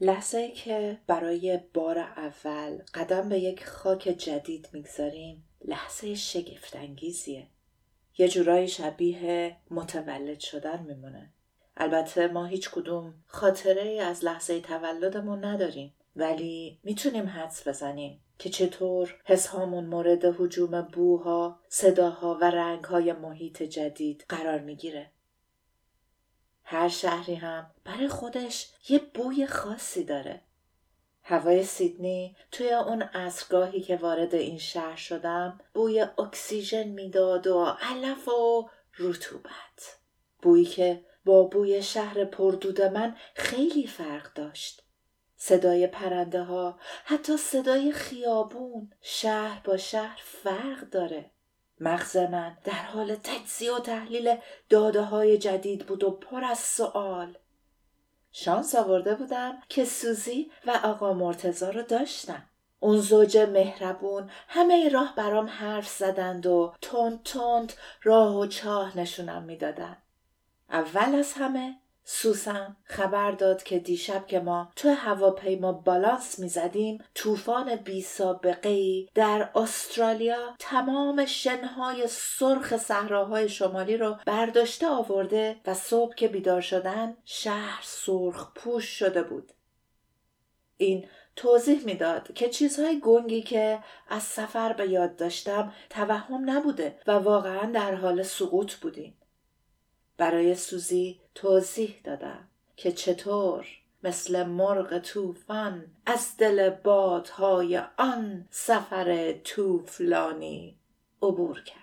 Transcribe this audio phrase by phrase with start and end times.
[0.00, 7.46] لحظه که برای بار اول قدم به یک خاک جدید می‌گذاریم لحظه شگفتانگیزیه
[8.18, 11.32] یه جورایی شبیه متولد شدن میمونه
[11.76, 19.20] البته ما هیچ کدوم خاطره از لحظه تولدمون نداریم ولی می‌تونیم حدس بزنیم که چطور
[19.24, 25.10] حسهامون مورد حجوم بوها، صداها و رنگهای محیط جدید قرار می‌گیره.
[26.72, 30.40] هر شهری هم برای خودش یه بوی خاصی داره.
[31.22, 38.28] هوای سیدنی توی اون اصرگاهی که وارد این شهر شدم بوی اکسیژن می‌داد و علف
[38.28, 39.98] و رطوبت.
[40.42, 44.82] بویی که با بوی شهر پردود من خیلی فرق داشت.
[45.36, 51.30] صدای پرنده ها حتی صدای خیابون شهر با شهر فرق داره
[51.82, 54.36] مغز من در حال تجزیه و تحلیل
[54.68, 57.36] داده های جدید بود و پر از سوال
[58.32, 62.42] شانس آورده بودم که سوزی و آقا مرتزا رو داشتم.
[62.80, 69.42] اون زوج مهربون همه راه برام حرف زدند و تند تند راه و چاه نشونم
[69.42, 69.96] می‌دادن.
[70.70, 77.76] اول از همه سوسن خبر داد که دیشب که ما تو هواپیما بالانس می‌زدیم طوفان
[77.76, 86.28] بی سابقه در استرالیا تمام شنهای سرخ صحراهای شمالی رو برداشته آورده و صبح که
[86.28, 89.52] بیدار شدن شهر سرخ پوش شده بود.
[90.76, 97.12] این توضیح می‌داد که چیزهای گنگی که از سفر به یاد داشتم توهم نبوده و
[97.12, 99.16] واقعا در حال سقوط بودیم.
[100.16, 103.66] برای سوزی توضیح دادم که چطور
[104.02, 110.78] مثل مرغ طوفان از دل بادهای آن سفر طوفلانی
[111.22, 111.82] عبور کردم.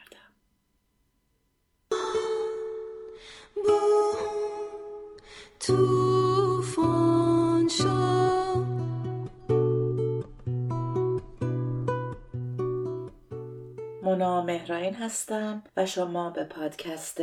[14.04, 17.22] مونا مهراین هستم و شما به پادکست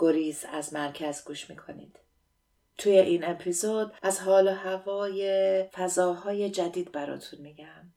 [0.00, 1.98] گریز از مرکز گوش می‌کنید.
[2.78, 7.92] توی این اپیزود از حال و هوای فضاهای جدید براتون میگم.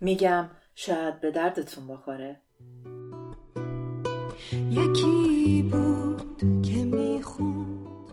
[0.00, 2.40] میگم شاید به دردتون بخوره.
[4.70, 8.12] یکی بود که می‌خوند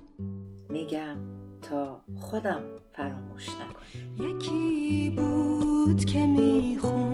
[0.69, 1.17] میگم
[1.61, 2.63] تا خودم
[2.93, 7.08] فراموش نکنم یکی بود که می‌خوند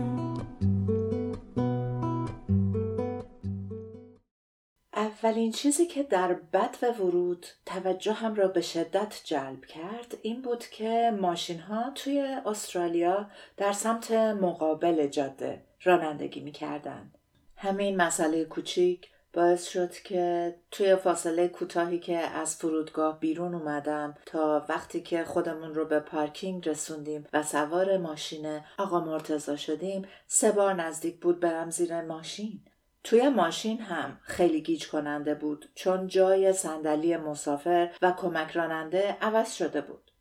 [5.45, 10.65] اولین چیزی که در بد و ورود توجهم را به شدت جلب کرد این بود
[10.65, 17.11] که ماشین ها توی استرالیا در سمت مقابل جاده رانندگی می‌کردن.
[17.57, 24.65] همین مسئله کوچیک باعث شد که توی فاصله کوتاهی که از فرودگاه بیرون اومدم تا
[24.69, 30.73] وقتی که خودمون رو به پارکینگ رسوندیم و سوار ماشین آقا مرتزا شدیم سه بار
[30.73, 32.61] نزدیک بود برم زیر ماشین
[33.05, 39.53] توی ماشین هم خیلی گیج کننده بود چون جای صندلی مسافر و کمک راننده عوض
[39.53, 40.11] شده بود.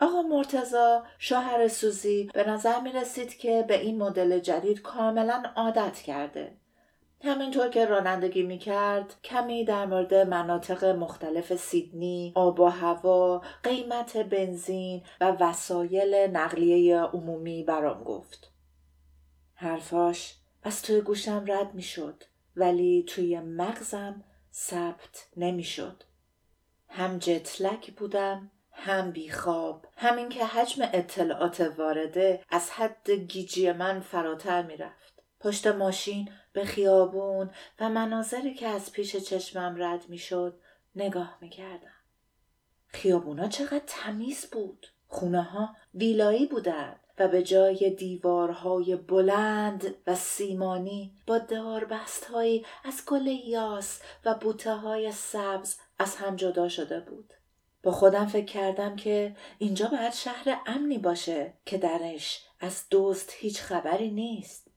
[0.00, 5.96] آقا مرتزا شوهر سوزی به نظر می رسید که به این مدل جدید کاملا عادت
[5.96, 6.56] کرده.
[7.24, 14.16] همینطور که رانندگی می کرد کمی در مورد مناطق مختلف سیدنی، آب و هوا، قیمت
[14.16, 18.52] بنزین و وسایل نقلیه عمومی برام گفت.
[19.54, 22.24] حرفاش از توی گوشم رد می شد.
[22.60, 26.02] ولی توی مغزم ثبت نمی‌شد.
[26.88, 29.86] هم جتلک بودم هم بیخواب.
[29.96, 35.22] همین که حجم اطلاعات وارده از حد گیجی من فراتر می‌رفت.
[35.40, 37.50] پشت ماشین به خیابون
[37.80, 40.60] و مناظری که از پیش چشمم رد می‌شد
[40.96, 41.94] نگاه می‌کردم.
[42.86, 44.86] خیابونا چقدر تمیز بود.
[45.06, 47.00] خونه ها ویلایی بودند.
[47.20, 55.12] و به جای دیوارهای بلند و سیمانی با داربستهایی از گل یاس و بوته های
[55.12, 57.34] سبز از هم جدا شده بود.
[57.82, 63.60] با خودم فکر کردم که اینجا باید شهر امنی باشه که درش از دوست هیچ
[63.60, 64.70] خبری نیست.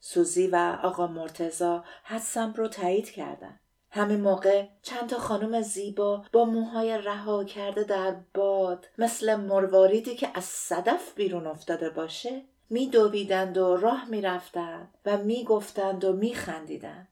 [0.00, 3.60] سوزی و آقا مرتزا حدسم رو تایید کردن.
[3.90, 10.30] همین موقع چند تا خانم زیبا با موهای رها کرده در باد مثل مرواریدی که
[10.34, 17.08] از صدف بیرون افتاده باشه میدویدند و راه می‌رفتند و می‌گفتند و میخندیدند.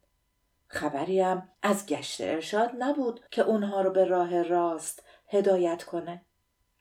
[0.69, 6.23] خبریم از گشت ارشاد نبود که اونها رو به راه راست هدایت کنه.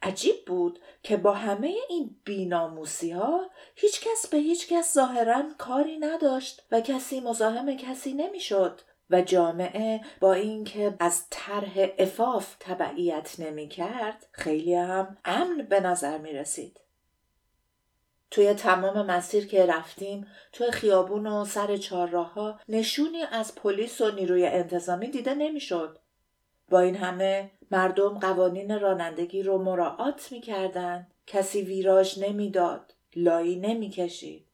[0.02, 5.98] عجیب بود که با همه این بیناموسی ها هیچ کس به هیچ کس ظاهرا کاری
[5.98, 8.82] نداشت و کسی مزاحم کسی نمی‌شد.
[9.10, 16.18] و جامعه با اینکه از طرح افاف تبعیت نمی کرد خیلی هم امن به نظر
[16.18, 16.80] می رسید.
[18.32, 24.12] توی تمام مسیر که رفتیم توی خیابون و سر چهارراه ها نشونی از پلیس و
[24.12, 26.00] نیروی انتظامی دیده نمی‌شد.
[26.70, 34.48] با این همه مردم قوانین رانندگی رو مراعات می‌کردند کسی ویراژ نمی‌داد لایی نمی‌کشید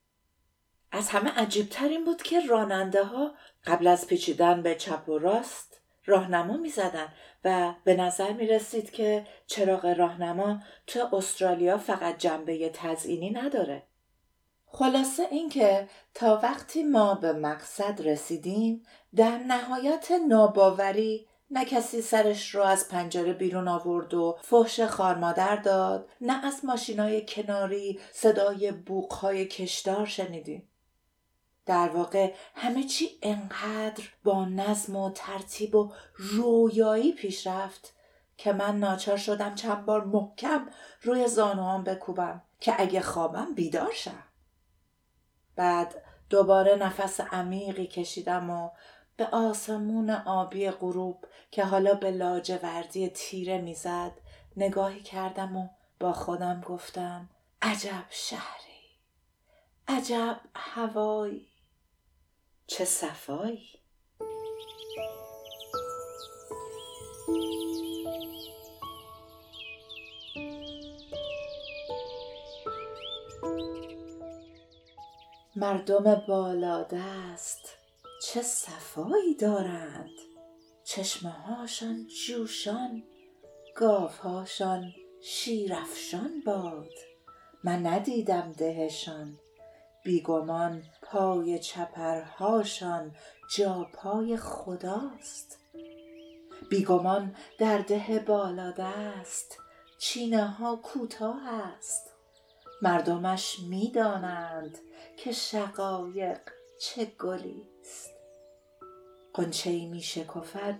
[0.92, 5.80] از همه عجیبتر این بود که راننده ها قبل از پیچیدن به چپ و راست
[6.06, 7.08] راهنما می زدن
[7.44, 13.82] و به نظر می رسید که چراغ راهنما تو استرالیا فقط جنبه تزئینی نداره.
[14.66, 18.82] خلاصه اینکه تا وقتی ما به مقصد رسیدیم
[19.16, 26.08] در نهایت ناباوری نه کسی سرش رو از پنجره بیرون آورد و فحش خارمادر داد
[26.20, 30.68] نه از ماشینای کناری صدای بوقهای کشدار شنیدیم
[31.66, 37.94] در واقع همه چی انقدر با نظم و ترتیب و رویایی پیش رفت
[38.36, 40.68] که من ناچار شدم چند بار محکم
[41.02, 44.24] روی زانوام بکوبم که اگه خوابم بیدار شم.
[45.56, 48.70] بعد دوباره نفس عمیقی کشیدم و
[49.16, 54.12] به آسمون آبی غروب که حالا به لاجوردی تیره می‌زد
[54.56, 55.68] نگاهی کردم و
[56.00, 57.28] با خودم گفتم
[57.62, 58.72] عجب شهری
[59.88, 61.51] عجب هوایی.
[62.72, 63.68] چه صفایی؟
[75.56, 77.68] مردم بالادست
[78.26, 80.10] چه صفایی دارند؟
[80.84, 83.02] چشمه هاشان جوشان
[83.76, 84.92] گاوهاشان
[85.22, 86.92] شیرفشان باد.
[87.64, 89.38] من ندیدم دهشان.
[90.04, 93.14] بیگمان پای چپرهاشان
[93.56, 95.58] جا پای خداست.
[96.70, 99.58] بیگمان در ده بالادست
[99.98, 102.12] چینه ها کوتاه است
[102.82, 104.78] مردمش می‌دانند
[105.16, 106.40] که شقایق
[106.80, 108.10] چه گلی است
[109.34, 110.78] قنچه می شکفد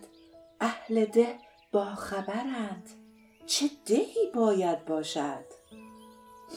[0.61, 1.39] اهل ده
[1.73, 2.91] با خبرند
[3.47, 5.45] چه دهی باید باشد؟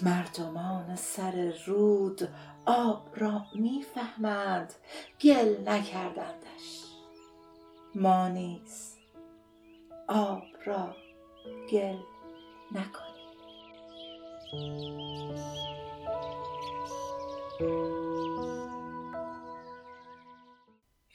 [0.02, 2.30] مردمان سر رود
[2.66, 4.74] آب را می‌فهمند
[5.22, 6.84] گل نکردندش.
[7.96, 8.96] ما نیز
[10.08, 10.96] آب را
[11.72, 11.98] گل
[12.72, 13.16] نکنیم.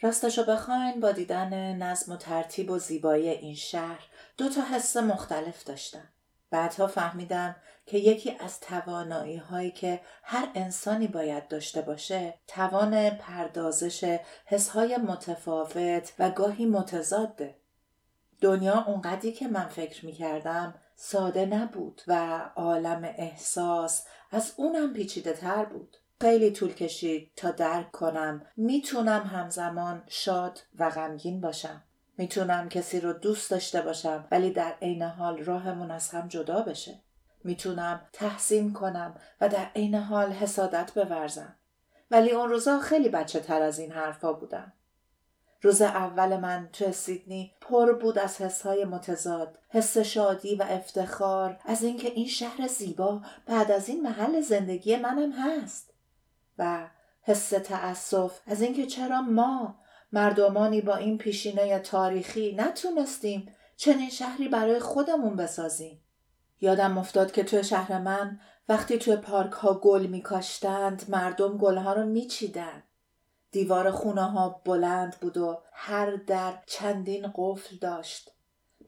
[0.02, 4.06] راستشو بخواین با دیدن نظم و ترتیب و زیبایی این شهر
[4.36, 6.08] دو تا حس مختلف داشتم.
[6.50, 7.56] بعدها فهمیدم
[7.86, 16.12] که یکی از توانایی هایی که هر انسانی باید داشته باشه توان پردازش حسهای متفاوت
[16.18, 17.56] و گاهی متضاده.
[18.40, 25.32] دنیا اونقدری که من فکر می کردم ساده نبود و عالم احساس از اونم پیچیده
[25.32, 25.96] تر بود.
[26.20, 31.82] خیلی طول کشید تا درک کنم می‌تونم همزمان شاد و غمگین باشم
[32.20, 37.00] می‌تونم کسی رو دوست داشته باشم ولی در عین حال راهمون از هم جدا بشه.
[37.44, 41.56] می‌تونم تحسین کنم و در عین حال حسادت بورزم.
[42.10, 44.72] ولی اون روزا خیلی بچه تر از این حرفا بودم.
[45.62, 51.82] روز اول من تو سیدنی پر بود از حسهای متضاد حس شادی و افتخار از
[51.82, 55.94] اینکه این شهر زیبا بعد از این محل زندگی منم هست.
[56.58, 56.88] و
[57.22, 59.80] حس تأسف از اینکه چرا ما
[60.12, 66.00] مردمانی با این پیشینه تاریخی نتونستیم چنین شهری برای خودمون بسازیم.
[66.60, 71.92] یادم افتاد که توی شهر من وقتی توی پارک ها گل میکاشتند مردم گل ها
[71.92, 72.82] رو میچیدن.
[73.50, 78.32] دیوار خونه ها بلند بود و هر در چندین قفل داشت.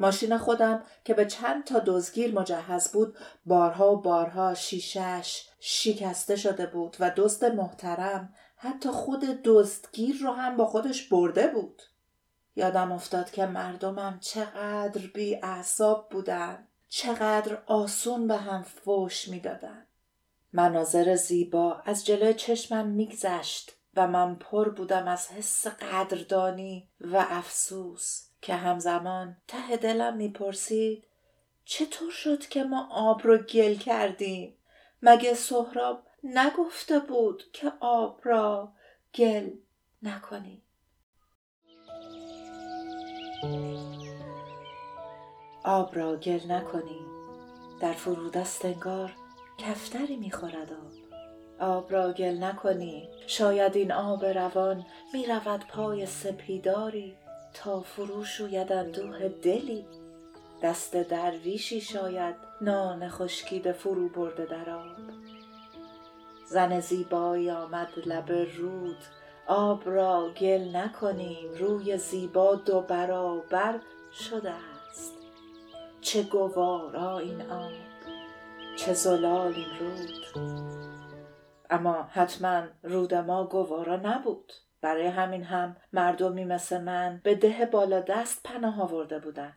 [0.01, 6.67] ماشین خودم که به چند تا دزگیر مجهز بود بارها و بارها شیشش شکسته شده
[6.67, 11.83] بود و دزد محترم حتی خود دزدگیر رو هم با خودش برده بود.
[12.57, 19.87] یادم افتاد که مردمم چقدر بی اعصاب بودن چقدر آسون به هم فوش می‌دادن.
[20.53, 28.27] مناظر زیبا از جلوی چشمم میگذشت و من پر بودم از حس قدردانی و افسوس
[28.43, 31.05] که همزمان ته دلم می‌پرسید
[31.65, 34.57] چطور شد که ما آب رو گل کردیم؟
[35.03, 38.73] مگه سهراب نگفته بود که آب را
[39.15, 39.51] گل
[40.03, 40.63] نکنیم
[45.65, 47.07] آب را گل نکنیم
[47.81, 49.13] در فرودست انگار
[49.59, 50.93] کفتری می‌خورد آب.
[51.61, 53.09] آب را گل نکنی.
[53.27, 57.17] شاید این آب روان می رود پای سپیداری
[57.55, 59.87] تا فرو شوید اندوه دلی.
[60.63, 65.22] دست درویشی شاید نان خشکیده فرو برده در آب.
[66.53, 68.97] زن زیبایی آمد لب رود.
[69.47, 73.81] آب را گل نکنیم روی زیبا دو برابر
[74.13, 75.13] شده است.
[76.01, 77.73] چه گوارا این آب
[78.77, 80.11] چه زلال این رود.
[81.71, 84.53] اما حتما رود ما گوارا نبود.
[84.81, 89.57] برای همین هم مردمی مثل من به ده بالا دست پناه آورده بودن.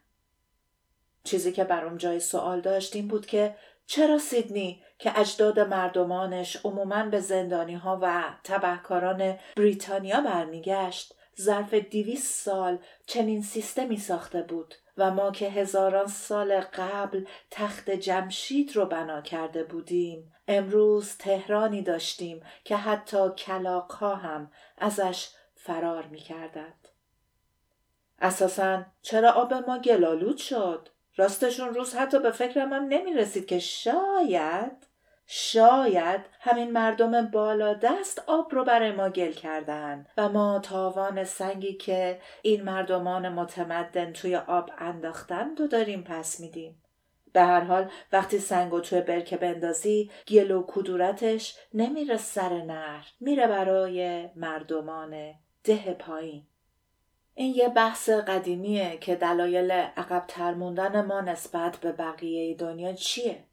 [1.23, 7.03] چیزی که برام جای سوال داشت این بود که چرا سیدنی که اجداد مردمانش عموما
[7.03, 15.11] به زندانی ها و تبهکاران بریتانیا برمیگشت ظرف دیویس سال چنین سیستمی ساخته بود و
[15.11, 22.75] ما که هزاران سال قبل تخت جمشید رو بنا کرده بودیم امروز تهرانی داشتیم که
[22.75, 26.87] حتی کلاق ها هم ازش فرار می کردند.
[28.19, 33.59] اساسا چرا آب ما گلالود شد؟ راستشون روز حتی به فکرم هم نمی رسید که
[33.59, 34.87] شاید
[35.27, 41.73] شاید همین مردم بالا دست آب رو برای ما گل کردن و ما تاوان سنگی
[41.73, 46.81] که این مردمان متمدن توی آب انداختن و داریم پس میدیم.
[47.33, 53.05] به هر حال وقتی سنگ و توی برکه بندازی گل و کدورتش نمیره سر نهر
[53.19, 56.47] میره برای مردمان ده پایین
[57.37, 63.43] این یه بحث قدیمیه که دلایل عقب تر موندن ما نسبت به بقیه دنیا چیه؟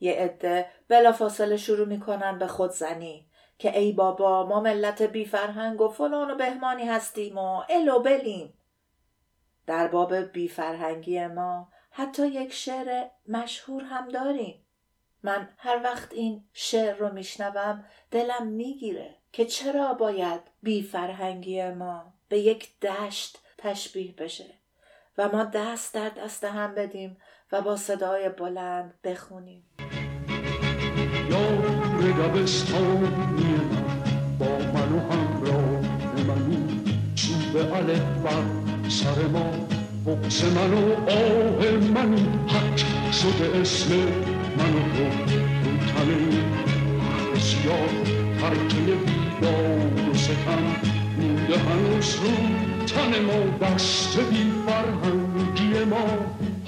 [0.00, 3.26] یه عده بلافاصله شروع می‌کنن به خودزنی
[3.58, 8.54] که ای بابا ما ملت بی فرهنگ و فلان و بهمانی هستیم و الو بلیم.
[9.66, 14.66] در باب بی فرهنگی ما حتی یک شعر مشهور هم داریم.
[15.22, 22.12] من هر وقت این شعر رو میشنوم دلم می‌گیره که چرا باید بی فرهنگی ما؟
[22.32, 24.54] به یک دشت تشبیه بشه
[25.18, 27.16] و ما دست در دست هم بدیم
[27.52, 29.64] و با صدای بلند بخونیم.
[31.30, 33.60] یار دبستانی
[34.38, 35.80] با من و همراه
[36.26, 36.84] منی
[37.14, 38.44] چوب الف بر
[38.88, 39.50] سر ما.
[40.06, 42.76] بغز من و آه منی حق
[43.12, 43.94] شده اسم
[44.56, 45.04] من و تو.
[45.64, 46.42] رو تنه
[47.34, 47.88] بسیار
[48.40, 51.01] ترکه بیدار و ستم.
[51.22, 52.30] مونده هنوز رو
[52.86, 56.06] تن ما دست بی فرهنگی ما.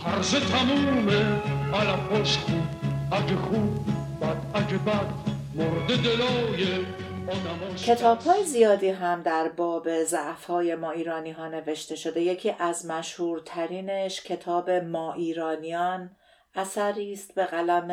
[0.05, 1.43] هرز تمومه
[1.75, 2.63] علفاش خوب
[3.13, 3.85] اگه خوب
[7.77, 12.21] کتاب های زیادی هم در باب ضعف های ما ایرانی ها نوشته شده.
[12.21, 16.11] یکی از مشهورترینش کتاب ما ایرانیان
[16.55, 17.91] اثری است به قلم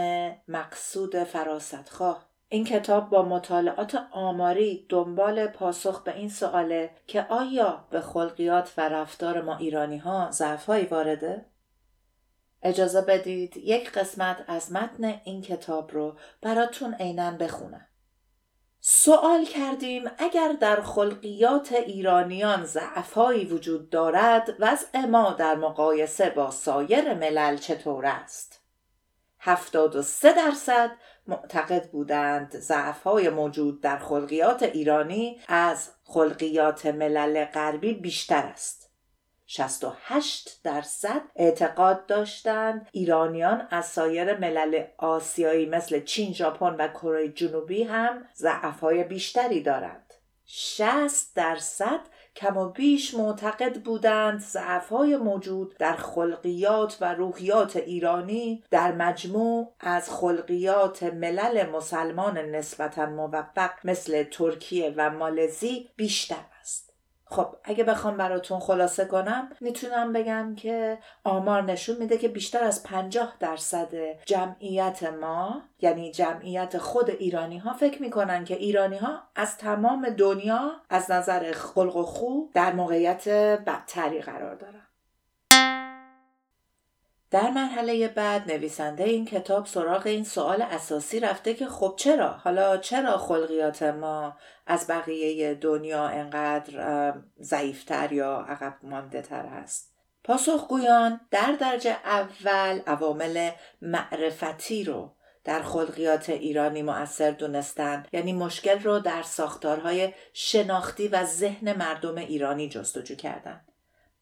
[0.47, 2.30] مقصود فراستخواه.
[2.53, 8.89] این کتاب با مطالعات آماری دنبال پاسخ به این سواله که آیا به خلقیات و
[8.89, 11.45] رفتار ما ایرانی ها ضعف وارده؟
[12.61, 17.87] اجازه بدید یک قسمت از متن این کتاب رو براتون عینا بخونم.
[18.79, 27.13] سوال کردیم اگر در خلقیات ایرانیان ضعفهایی وجود دارد وضع ما در مقایسه با سایر
[27.13, 28.61] ملل چطور است؟
[29.39, 30.91] هفتاد و سه درصد
[31.27, 38.91] معتقد بودند ضعفهای موجود در خلقیات ایرانی از خلقیات ملل غربی بیشتر است.
[39.47, 47.83] 68 درصد اعتقاد داشتند ایرانیان از سایر ملل آسیایی مثل چین، ژاپن و کره جنوبی
[47.83, 50.13] هم ضعفهای بیشتری دارند.
[50.45, 51.99] 60 درصد
[52.35, 60.09] کم و بیش معتقد بودند ضعفهای موجود در خلقیات و روحیات ایرانی در مجموع از
[60.09, 66.50] خلقیات ملل مسلمان نسبتا موفق مثل ترکیه و مالزی بیشتر.
[67.31, 72.83] خب اگه بخوام براتون خلاصه کنم می‌تونم بگم که آمار نشون میده که بیشتر از
[72.83, 73.95] 50 درصد
[74.25, 80.71] جمعیت ما یعنی جمعیت خود ایرانی ها فکر می‌کنن که ایرانی ها از تمام دنیا
[80.89, 83.29] از نظر خلق و خوب در موقعیت
[83.67, 84.90] بدتری قرار دارن.
[87.31, 92.77] در مرحله بعد نویسنده این کتاب سراغ این سوال اساسی رفته که خب چرا؟ حالا
[92.77, 99.91] چرا خلقیات ما از بقیه دنیا انقدر ضعیفتر یا عقب مانده تر است؟
[100.23, 103.49] پاسخگویان در درجه اول عوامل
[103.81, 111.77] معرفتی رو در خلقیات ایرانی مؤثر دونستند یعنی مشکل رو در ساختارهای شناختی و ذهن
[111.77, 113.70] مردم ایرانی جستجو کردند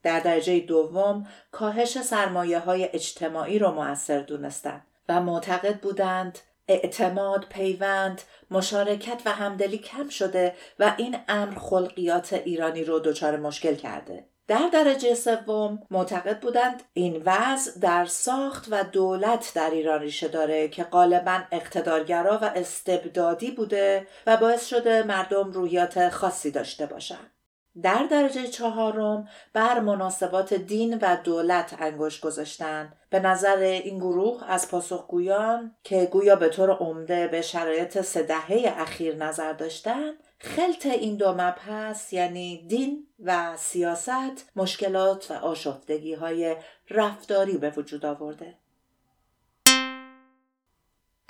[0.03, 8.21] در درجه دوم کاهش سرمایه های اجتماعی را مؤثر دونستند و معتقد بودند اعتماد پیوند
[8.51, 14.69] مشارکت و همدلی کم شده و این امر خلقیات ایرانی رو دچار مشکل کرده در
[14.73, 20.83] درجه سوم معتقد بودند این وضع در ساخت و دولت در ایران ریشه داره که
[20.83, 27.31] غالبا اقتدارگرا و استبدادی بوده و باعث شده مردم رویات خاصی داشته باشند.
[27.81, 32.93] در درجه چهارم بر مناسبات دین و دولت انگشت گذاشتن.
[33.09, 38.73] به نظر این گروه از پاسخگویان که گویا به طور عمده به شرایط سه دهه
[38.77, 46.55] اخیر نظر داشتن خلط این دو مبحث یعنی دین و سیاست مشکلات و آشفتگی های
[46.89, 48.55] رفتاری به وجود آورده.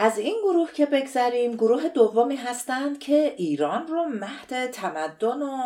[0.01, 5.57] از این گروه که بگذریم گروه دومی هستند که ایران رو مهد تمدن و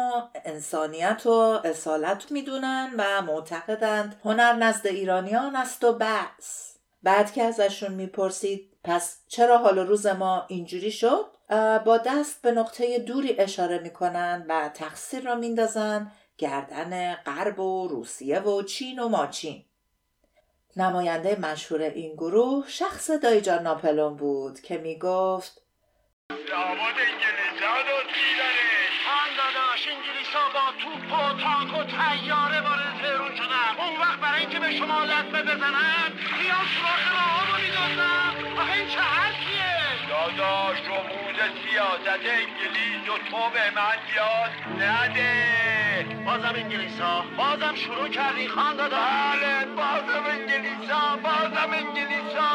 [0.45, 1.29] انسانیت و
[1.63, 6.77] اصالت می‌دونن و معتقدند هنر نزد ایرانیان است و بس.
[7.03, 11.25] بعد که ازشون می‌پرسید پس چرا حال روز ما اینجوری شد؟
[11.85, 18.39] با دست به نقطه دوری اشاره می‌کنن و تقصیر را میندازن گردن غرب و روسیه
[18.39, 19.65] و چین و ماچین.
[20.77, 25.61] نماینده مشهور این گروه شخص دایجان ناپلون بود که می‌گفت
[26.29, 33.71] لابد انگلیسا دزدیدنش خان داداش انگلیسا با توپ و تانک و تیاره وارد تهرون شدن.
[33.79, 38.89] اون وقت برای اینکه به شما لطمه بزنن بیان سراخ راه رو میدازن آخه این
[38.89, 39.73] چه حرفیه؟
[40.09, 41.22] داداش رموز
[41.73, 46.25] سیاست انگلیس و تو به من یاد نده.
[46.25, 52.51] بازم انگلیسا بازم شروع کردی خان داداش بله بازم انگلیسا بازم انگلیسا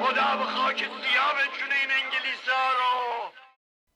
[0.00, 3.30] خدا به خاک سیاه بچونه این انگلیسا رو.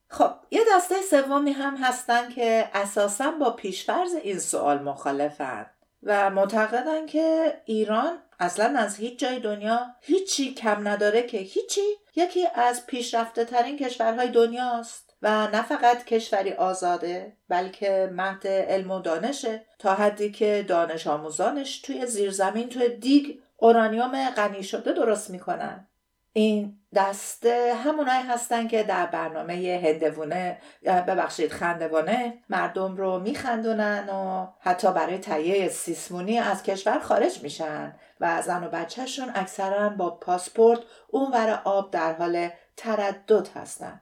[0.08, 5.66] خب یه دسته سومی هم هستن که اساسا با پیشفرز این سوال مخالفن
[6.02, 11.80] و معتقدن که ایران اصلا از هیچ جای دنیا هیچی کم نداره که هیچی
[12.16, 15.04] یکی از پیشرفته ترین کشورهای دنیاست.
[15.24, 21.80] و نه فقط کشوری آزاده بلکه مهد علم و دانشه تا حدی که دانش آموزانش
[21.80, 25.88] توی زیرزمین توی دیگ اورانیوم غنی شده درست می‌کنن.
[26.32, 34.92] این دسته همونایی هستن که در برنامه هندوونه ببخشید خندوانه مردم رو میخندونن و حتی
[34.92, 41.60] برای تهیه سیسمونی از کشور خارج میشن و زن و بچهشون اکثرا با پاسپورت اونور
[41.64, 44.00] آب در حال تردد هستن.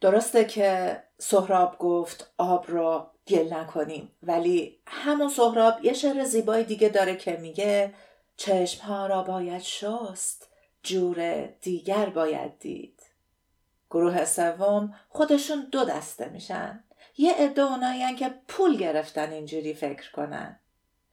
[0.00, 6.88] درسته که سهراب گفت آب را گل نکنیم ولی همون سهراب یه شعر زیبای دیگه
[6.88, 7.94] داره که میگه
[8.36, 10.48] چشم ها را باید شست
[10.82, 13.02] جور دیگر باید دید.
[13.90, 16.84] گروه سوم خودشون دو دسته میشن.
[17.18, 20.60] یه عده اونایی که پول گرفتن اینجوری فکر کنن.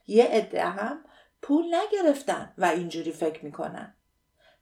[0.07, 1.05] یه عده هم
[1.41, 3.93] پول نگرفتن و اینجوری فکر می‌کنن.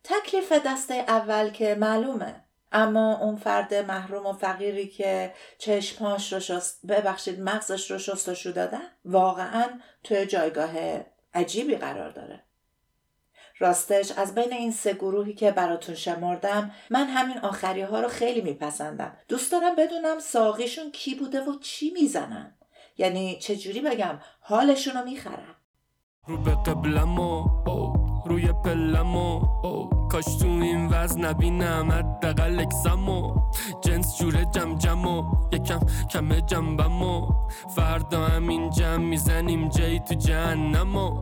[0.03, 2.43] تکلیف دسته اول که معلومه.
[2.71, 8.87] اما اون فرد محروم و فقیری که چشمهاش رو شست ببخشید مغزش رو شستشو دادن
[9.05, 9.65] واقعا
[10.03, 10.71] توی جایگاه
[11.33, 12.43] عجیبی قرار داره.
[13.63, 18.41] راستش از بین این سه گروهی که براتون شمردم من همین آخری ها رو خیلی
[18.41, 19.17] میپسندم.
[19.27, 22.57] دوست دارم بدونم ساقیشون کی بوده و چی می‌زنن.
[22.97, 25.55] یعنی چجوری بگم حالشون رو می‌خرن؟
[26.27, 27.47] رو به قبلم و
[28.25, 29.39] روی پلم و
[30.11, 33.51] کاش تو این وزن نبینم حداقل اکسم و
[33.83, 35.23] جنس جوره جم جم و
[35.53, 35.79] یکم
[36.11, 37.27] کم جنبم و
[37.75, 41.21] فردا همین جمع می‌زنیم جایی تو جهنم و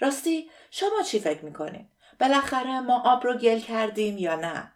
[0.00, 1.88] راستی شما چی فکر می‌کنین؟
[2.20, 4.72] بالاخره ما آب رو گل کردیم یا نه؟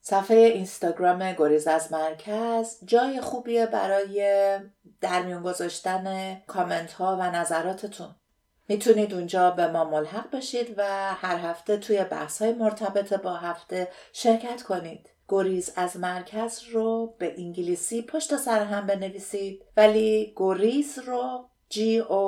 [0.00, 4.58] صفحه اینستاگرام گریز از مرکز جای خوبیه برای
[5.00, 8.14] در میون گذاشتن کامنت ها و نظراتتون
[8.68, 13.88] می‌تونید اونجا به ما ملحق بشید و هر هفته توی بحث های مرتبط با هفته
[14.12, 21.48] شرکت کنید گریز از مرکز رو به انگلیسی پشت سر هم بنویسید ولی گریز رو
[21.72, 22.24] G O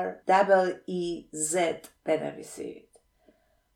[0.00, 0.06] R
[0.88, 1.04] E
[1.52, 1.56] Z
[2.04, 2.88] بنویسید.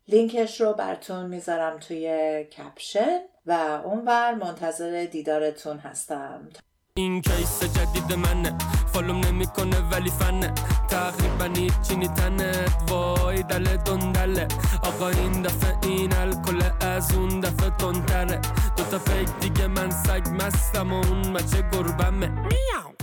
[0.07, 2.07] لینکش رو براتون می‌ذارم توی
[2.43, 3.51] کپشن و
[3.85, 6.49] اونور منتظر دیدارتون هستم.
[6.93, 8.57] این کیس جدید منه
[8.93, 10.53] فالوم نمی‌کنه ولی فنه.
[10.89, 14.47] تقریبا هیچی تنه وای دل دندله.
[14.83, 18.41] آقا این دفعه این الکل از اون دفعه تندره
[18.77, 22.27] دوتا فکر دیگه من سگ مستم و اون بچه گربمه.
[22.29, 22.96] میاو